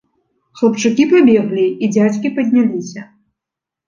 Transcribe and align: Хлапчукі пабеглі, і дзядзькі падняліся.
Хлапчукі 0.59 1.03
пабеглі, 1.11 1.65
і 1.87 1.89
дзядзькі 1.97 2.31
падняліся. 2.39 3.01